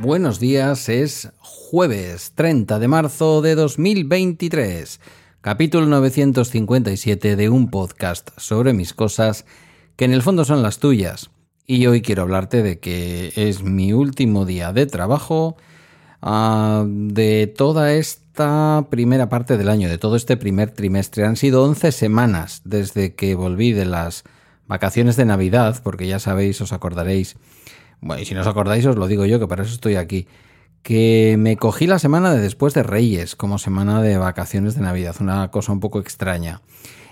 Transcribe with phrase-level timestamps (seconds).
[0.00, 5.00] Buenos días, es jueves 30 de marzo de 2023,
[5.40, 9.44] capítulo 957 de un podcast sobre mis cosas
[9.94, 11.30] que en el fondo son las tuyas.
[11.66, 15.56] Y hoy quiero hablarte de que es mi último día de trabajo
[16.20, 21.24] ah, de toda esta primera parte del año, de todo este primer trimestre.
[21.24, 24.24] Han sido 11 semanas desde que volví de las
[24.66, 27.36] vacaciones de Navidad, porque ya sabéis, os acordaréis,
[28.02, 30.28] bueno, y si no os acordáis os lo digo yo, que para eso estoy aquí,
[30.82, 35.16] que me cogí la semana de después de Reyes como semana de vacaciones de Navidad,
[35.20, 36.60] una cosa un poco extraña.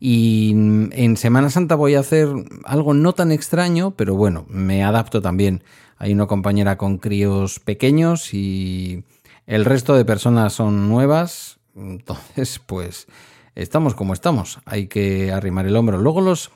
[0.00, 2.28] Y en Semana Santa voy a hacer
[2.64, 5.62] algo no tan extraño, pero bueno, me adapto también.
[5.96, 9.04] Hay una compañera con críos pequeños y
[9.46, 11.58] el resto de personas son nuevas.
[11.76, 13.06] Entonces, pues
[13.54, 14.58] estamos como estamos.
[14.64, 15.98] Hay que arrimar el hombro.
[15.98, 16.50] Luego los...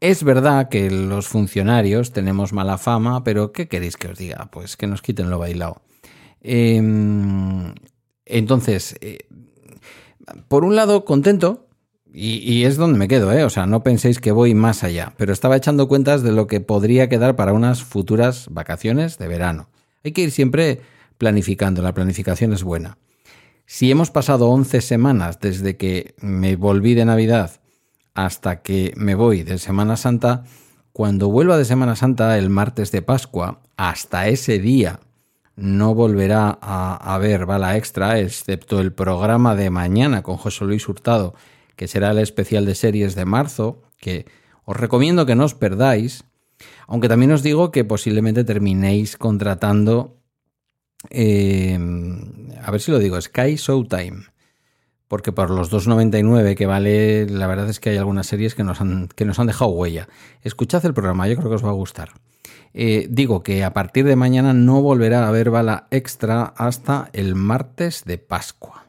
[0.00, 4.48] Es verdad que los funcionarios tenemos mala fama, pero ¿qué queréis que os diga?
[4.50, 5.80] Pues que nos quiten lo bailado.
[6.42, 7.72] Em,
[8.26, 9.26] entonces, eh,
[10.48, 11.63] por un lado, contento,
[12.16, 13.42] y, es donde me quedo, ¿eh?
[13.42, 16.60] O sea, no penséis que voy más allá, pero estaba echando cuentas de lo que
[16.60, 19.68] podría quedar para unas futuras vacaciones de verano.
[20.04, 20.80] Hay que ir siempre
[21.18, 22.98] planificando, la planificación es buena.
[23.66, 27.60] Si hemos pasado 11 semanas desde que me volví de Navidad
[28.14, 30.44] hasta que me voy de Semana Santa,
[30.92, 35.00] cuando vuelva de Semana Santa el martes de Pascua, hasta ese día
[35.56, 41.34] no volverá a haber bala extra, excepto el programa de mañana con José Luis Hurtado
[41.76, 44.26] que será el especial de series de marzo, que
[44.64, 46.24] os recomiendo que no os perdáis,
[46.86, 50.18] aunque también os digo que posiblemente terminéis contratando,
[51.10, 51.78] eh,
[52.62, 54.24] a ver si lo digo, Sky Showtime,
[55.08, 58.80] porque por los 2,99 que vale, la verdad es que hay algunas series que nos
[58.80, 60.08] han, que nos han dejado huella.
[60.42, 62.10] Escuchad el programa, yo creo que os va a gustar.
[62.72, 67.36] Eh, digo que a partir de mañana no volverá a haber bala extra hasta el
[67.36, 68.86] martes de Pascua.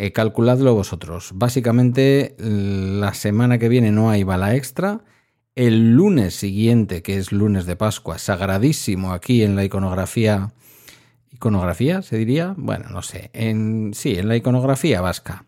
[0.00, 1.32] Eh, calculadlo vosotros.
[1.34, 5.00] Básicamente, la semana que viene no hay bala extra.
[5.56, 10.52] El lunes siguiente, que es lunes de Pascua, sagradísimo aquí en la iconografía.
[11.32, 12.54] ¿Iconografía se diría?
[12.56, 13.30] Bueno, no sé.
[13.32, 15.46] En, sí, en la iconografía vasca.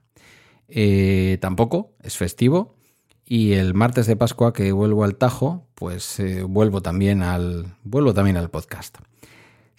[0.67, 2.75] Eh, tampoco, es festivo.
[3.25, 8.15] Y el martes de Pascua que vuelvo al Tajo, pues eh, vuelvo, también al, vuelvo
[8.15, 8.99] también al podcast.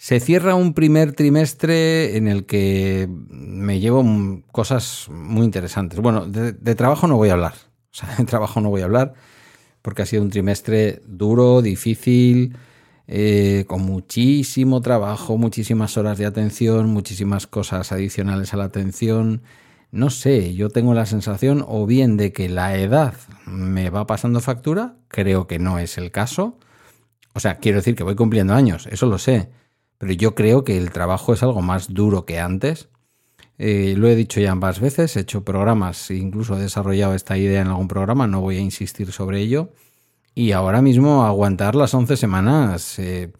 [0.01, 4.03] Se cierra un primer trimestre en el que me llevo
[4.51, 5.99] cosas muy interesantes.
[5.99, 7.53] Bueno, de, trabajo no voy a hablar.
[7.53, 9.13] O sea, de trabajo no voy a hablar
[9.83, 12.57] porque ha sido un trimestre duro, difícil,
[13.05, 19.43] eh, con muchísimo trabajo, muchísimas horas de atención, muchísimas cosas adicionales a la atención.
[19.91, 23.13] No sé, yo tengo la sensación o bien de que la edad
[23.45, 26.57] me va pasando factura, creo que no es el caso.
[27.35, 29.60] O sea, quiero decir que voy cumpliendo años, eso lo sé
[30.01, 32.89] pero yo creo que el trabajo es algo más duro que antes.
[33.59, 37.61] Eh, lo he dicho ya ambas veces, he hecho programas, incluso he desarrollado esta idea
[37.61, 39.73] en algún programa, no voy a insistir sobre ello.
[40.33, 43.31] Y ahora mismo aguantar las 11 semanas, eh,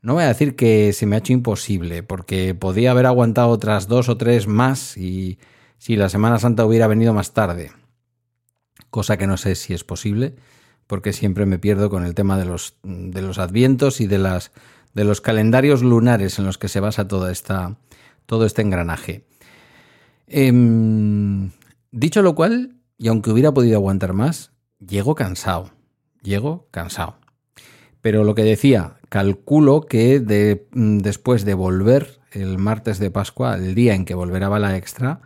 [0.00, 3.86] no voy a decir que se me ha hecho imposible, porque podía haber aguantado otras
[3.86, 5.38] dos o tres más y
[5.76, 7.72] si la Semana Santa hubiera venido más tarde.
[8.88, 10.34] Cosa que no sé si es posible,
[10.86, 14.50] porque siempre me pierdo con el tema de los, de los advientos y de las
[14.94, 17.76] de los calendarios lunares en los que se basa toda esta,
[18.26, 19.24] todo este engranaje.
[20.26, 21.50] Em,
[21.90, 25.70] dicho lo cual, y aunque hubiera podido aguantar más, llego cansado.
[26.22, 27.16] Llego cansado.
[28.00, 33.56] Pero lo que decía, calculo que de, mm, después de volver el martes de Pascua,
[33.56, 35.20] el día en que volverá la extra,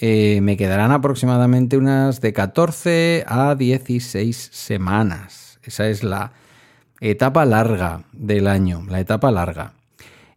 [0.00, 5.58] eh, me quedarán aproximadamente unas de 14 a 16 semanas.
[5.62, 6.32] Esa es la,
[7.10, 9.74] etapa larga del año, la etapa larga.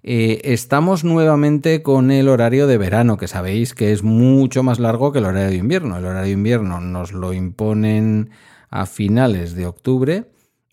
[0.03, 5.11] Eh, estamos nuevamente con el horario de verano, que sabéis que es mucho más largo
[5.11, 5.97] que el horario de invierno.
[5.97, 8.31] El horario de invierno nos lo imponen
[8.69, 10.25] a finales de octubre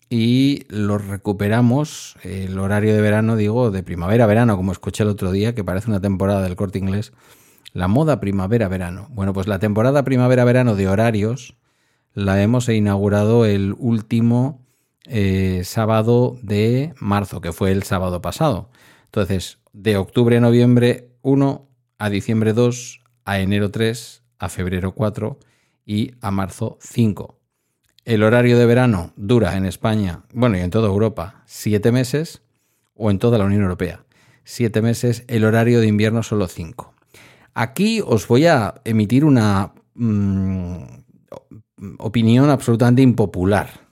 [0.09, 5.55] y lo recuperamos, el horario de verano, digo, de primavera-verano, como escuché el otro día,
[5.55, 7.13] que parece una temporada del corte inglés,
[7.71, 9.07] la moda primavera-verano.
[9.11, 11.55] Bueno, pues la temporada primavera-verano de horarios
[12.13, 14.64] la hemos inaugurado el último
[15.07, 18.69] eh, sábado de marzo, que fue el sábado pasado.
[19.05, 21.67] Entonces, de octubre a noviembre 1,
[21.99, 25.39] a diciembre 2, a enero 3, a febrero 4
[25.85, 27.39] y a marzo 5.
[28.05, 32.43] el horario de verano dura en España, bueno, y en toda Europa, siete meses,
[32.93, 34.05] o en toda la Unión Europea,
[34.43, 36.93] siete meses, el horario de invierno solo cinco.
[37.53, 40.83] Aquí os voy a emitir una mm,
[41.99, 43.84] opinión absolutamente impopular.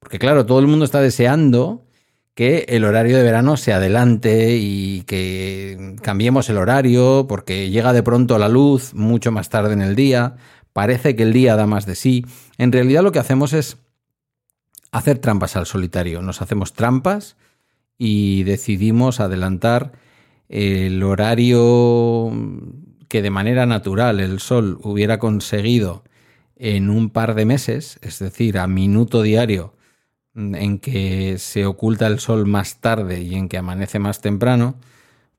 [0.00, 1.84] Porque claro, todo el mundo está deseando
[2.34, 8.02] que el horario de verano se adelante y que cambiemos el horario porque llega de
[8.02, 10.36] pronto la luz mucho más tarde en el día,
[10.72, 12.24] parece que el día da más de sí.
[12.56, 13.76] En realidad lo que hacemos es
[14.90, 17.36] hacer trampas al solitario, nos hacemos trampas
[17.98, 19.92] y decidimos adelantar
[20.48, 22.32] el horario
[23.08, 26.04] que de manera natural el Sol hubiera conseguido
[26.56, 29.74] en un par de meses, es decir, a minuto diario,
[30.34, 34.76] en que se oculta el sol más tarde y en que amanece más temprano,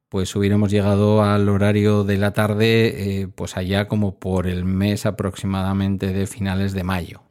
[0.09, 5.05] pues hubiéramos llegado al horario de la tarde, eh, pues allá como por el mes
[5.05, 7.21] aproximadamente de finales de mayo.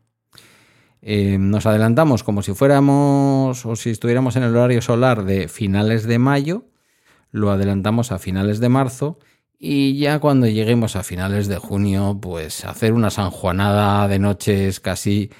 [1.02, 6.06] Eh, nos adelantamos como si fuéramos o si estuviéramos en el horario solar de finales
[6.06, 6.64] de mayo,
[7.30, 9.18] lo adelantamos a finales de marzo
[9.58, 15.30] y ya cuando lleguemos a finales de junio, pues hacer una sanjuanada de noches casi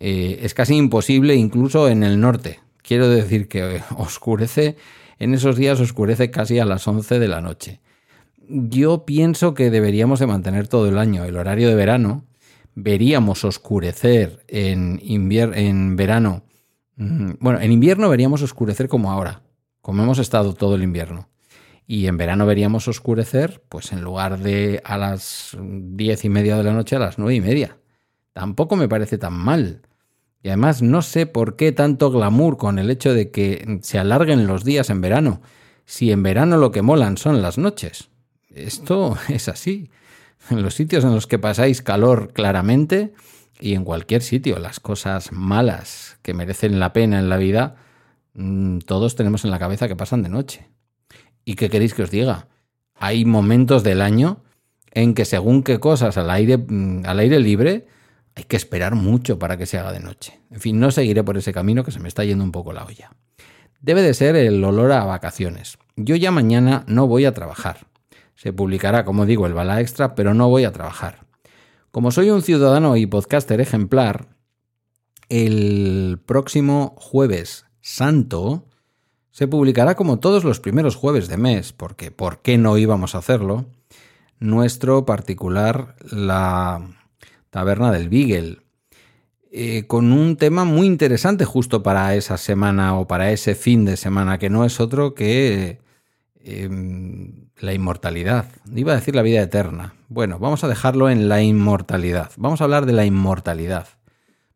[0.00, 2.60] eh, es casi imposible incluso en el norte.
[2.82, 4.76] Quiero decir que oscurece,
[5.18, 7.80] en esos días oscurece casi a las 11 de la noche.
[8.48, 12.24] Yo pienso que deberíamos de mantener todo el año el horario de verano.
[12.74, 16.44] Veríamos oscurecer en, en verano.
[16.96, 19.42] Mm, bueno, en invierno veríamos oscurecer como ahora,
[19.82, 21.28] como hemos estado todo el invierno.
[21.88, 26.62] Y en verano veríamos oscurecer, pues en lugar de a las diez y media de
[26.62, 27.78] la noche, a las nueve y media.
[28.32, 29.82] Tampoco me parece tan mal.
[30.42, 34.46] Y además no sé por qué tanto glamour con el hecho de que se alarguen
[34.46, 35.40] los días en verano,
[35.84, 38.10] si en verano lo que molan son las noches.
[38.54, 39.90] Esto es así.
[40.50, 43.12] En los sitios en los que pasáis calor claramente
[43.60, 47.76] y en cualquier sitio, las cosas malas que merecen la pena en la vida,
[48.34, 50.68] mm, todos tenemos en la cabeza que pasan de noche.
[51.44, 52.46] ¿Y qué queréis que os diga?
[52.94, 54.42] Hay momentos del año
[54.92, 57.86] en que según qué cosas al aire, mm, al aire libre,
[58.38, 60.38] hay que esperar mucho para que se haga de noche.
[60.52, 62.84] En fin, no seguiré por ese camino que se me está yendo un poco la
[62.84, 63.10] olla.
[63.80, 65.76] Debe de ser el olor a vacaciones.
[65.96, 67.88] Yo ya mañana no voy a trabajar.
[68.36, 71.26] Se publicará, como digo, el bala extra, pero no voy a trabajar.
[71.90, 74.28] Como soy un ciudadano y podcaster ejemplar,
[75.28, 78.66] el próximo jueves santo
[79.32, 83.18] se publicará como todos los primeros jueves de mes, porque ¿por qué no íbamos a
[83.18, 83.66] hacerlo?
[84.38, 86.97] Nuestro particular, la
[87.50, 88.58] Taberna del Beagle,
[89.50, 93.96] eh, con un tema muy interesante justo para esa semana o para ese fin de
[93.96, 95.78] semana, que no es otro que
[96.44, 98.46] em, la inmortalidad.
[98.74, 99.94] Iba a decir la vida eterna.
[100.08, 102.30] Bueno, vamos a dejarlo en la inmortalidad.
[102.36, 103.88] Vamos a hablar de la inmortalidad.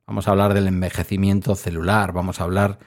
[0.06, 2.12] Vamos a hablar del envejecimiento celular.
[2.12, 2.78] Vamos a hablar,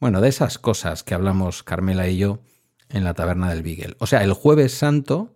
[0.00, 2.40] bueno, de esas cosas que hablamos Carmela y yo
[2.88, 3.96] en la taberna del Beagle.
[3.98, 5.34] O sea, el jueves santo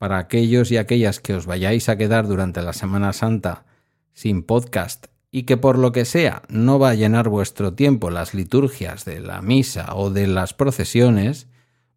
[0.00, 3.66] para aquellos y aquellas que os vayáis a quedar durante la Semana Santa
[4.14, 8.32] sin podcast y que por lo que sea no va a llenar vuestro tiempo las
[8.32, 11.48] liturgias de la misa o de las procesiones,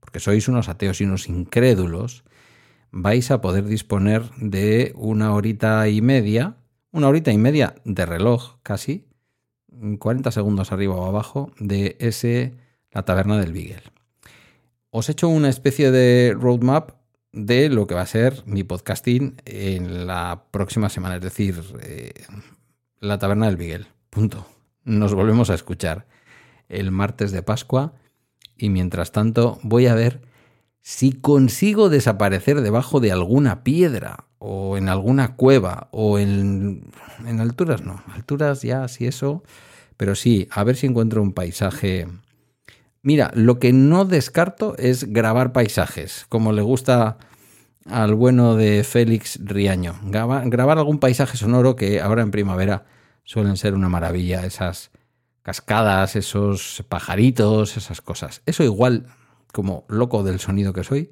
[0.01, 2.25] porque sois unos ateos y unos incrédulos,
[2.91, 6.57] vais a poder disponer de una horita y media,
[6.91, 9.07] una horita y media de reloj casi,
[9.97, 12.53] 40 segundos arriba o abajo de ese
[12.91, 13.93] la taberna del Beagle.
[14.89, 17.02] Os he hecho una especie de roadmap
[17.33, 22.13] de lo que va a ser mi podcasting en la próxima semana, es decir, eh,
[22.99, 23.87] la taberna del Miguel.
[24.09, 24.47] Punto.
[24.85, 26.05] Nos volvemos a escuchar
[26.69, 27.93] el martes de Pascua
[28.57, 30.21] y mientras tanto voy a ver
[30.81, 36.91] si consigo desaparecer debajo de alguna piedra o en alguna cueva o en,
[37.25, 39.43] en alturas, no, alturas ya, si eso,
[39.97, 42.07] pero sí, a ver si encuentro un paisaje
[43.05, 47.17] Mira, lo que no descarto es grabar paisajes, como le gusta
[47.85, 49.99] al bueno de Félix Riaño.
[50.05, 52.85] Grabar, algún paisaje sonoro que ahora en primavera
[53.25, 54.91] suelen ser una maravilla, esas
[55.41, 58.41] cascadas, esos pajaritos, esas cosas.
[58.45, 59.07] Eso igual,
[59.51, 61.11] como loco del sonido que soy,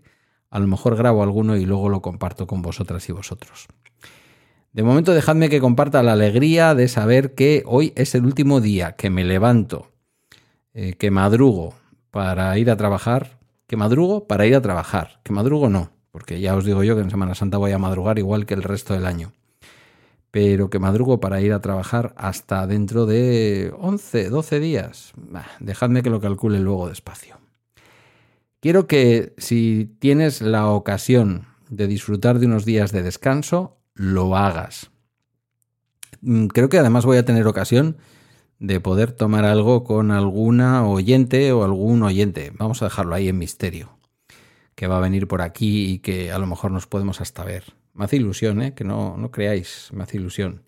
[0.49, 3.67] a lo mejor grabo alguno y luego lo comparto con vosotras y vosotros.
[4.71, 8.93] De momento dejadme que comparta la alegría de saber que hoy es el último día
[8.93, 9.90] que me levanto,
[10.73, 11.73] eh, que madrugo
[12.11, 16.55] para ir a trabajar, que madrugo para ir a trabajar, que madrugo no, porque ya
[16.55, 19.05] os digo yo que en Semana Santa voy a madrugar igual que el resto del
[19.05, 19.33] año,
[20.31, 25.13] pero que madrugo para ir a trabajar hasta dentro de 11, 12 días.
[25.59, 27.37] dejadme que lo calcule luego despacio.
[28.61, 34.91] Quiero que si tienes la ocasión de disfrutar de unos días de descanso, lo hagas.
[36.21, 37.97] Mm, creo que además voy a tener ocasión
[38.61, 42.53] de poder tomar algo con alguna oyente o algún oyente.
[42.57, 43.97] Vamos a dejarlo ahí en misterio.
[44.75, 47.63] Que va a venir por aquí y que a lo mejor nos podemos hasta ver.
[47.95, 48.75] Me hace ilusión, ¿eh?
[48.75, 50.61] Que no, no creáis, me hace ilusión.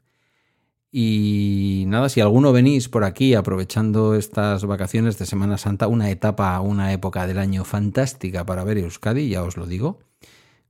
[0.91, 6.59] Y nada, si alguno venís por aquí aprovechando estas vacaciones de Semana Santa, una etapa,
[6.62, 10.00] una época del año fantástica para ver Euskadi, ya os lo digo,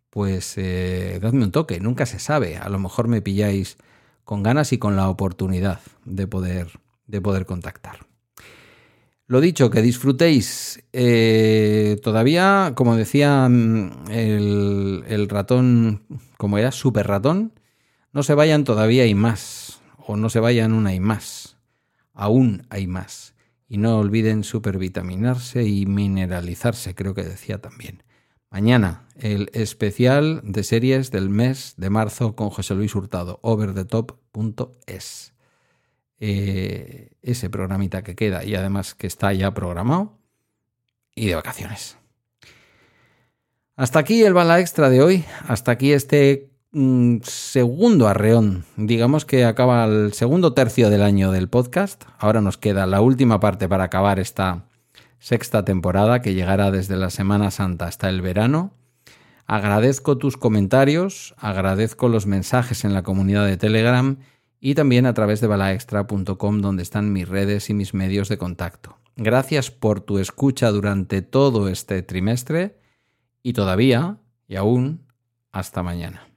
[0.10, 3.78] pues eh, dadme un toque, nunca se sabe, a lo mejor me pilláis
[4.24, 8.06] con ganas y con la oportunidad de poder, de poder contactar.
[9.26, 10.84] Lo dicho, que disfrutéis.
[10.92, 16.04] Eh, todavía, como decía mm, el, ratón,
[16.38, 17.54] como era, super ratón,
[18.12, 21.58] no se vayan todavía y más o no se vayan una y más.
[22.14, 23.34] Aún hay más.
[23.68, 28.04] Y no olviden supervitaminarse y mineralizarse, creo que decía también.
[28.52, 35.33] Mañana, el especial de series del mes de marzo con José Luis Hurtado, overthetop.es.
[36.26, 40.18] Eh, ese programita que queda y además que está ya programado
[41.14, 41.98] y de vacaciones.
[43.76, 46.50] Hasta aquí el bala extra de hoy, hasta aquí este
[47.24, 48.64] segundo arreón.
[48.78, 52.06] Digamos que acaba el segundo tercio del año del podcast.
[52.18, 54.64] Ahora nos queda la última parte para acabar esta
[55.20, 58.72] sexta temporada que llegará desde la Semana Santa hasta el verano.
[59.46, 64.18] Agradezco tus comentarios, agradezco los mensajes en la comunidad de Telegram
[64.66, 68.98] y también a través de balaextra.com donde están mis redes y mis medios de contacto.
[69.18, 72.80] Gracias por tu escucha durante todo este trimestre
[73.44, 75.06] y todavía y aún
[75.52, 76.33] hasta mañana.